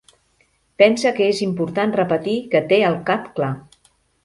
[0.81, 3.55] Pensa que és important repetir que té el cap clar.